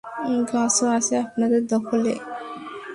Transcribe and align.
গাছও 0.51 0.85
আছে 0.97 1.13
আপনাদের 1.17 1.61
দখলে? 1.67 2.13